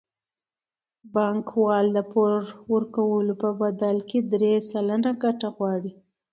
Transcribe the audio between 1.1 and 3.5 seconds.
بانکوال د پور ورکولو په